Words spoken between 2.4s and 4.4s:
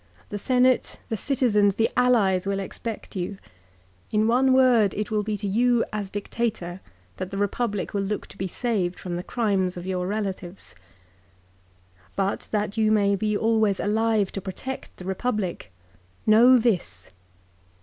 will expect you. In